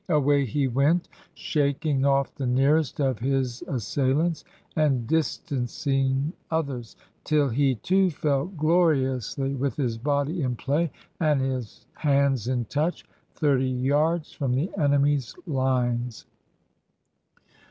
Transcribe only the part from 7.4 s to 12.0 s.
he too fell gloriously, with his body in play, and his